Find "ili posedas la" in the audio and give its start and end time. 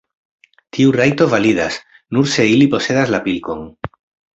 2.57-3.25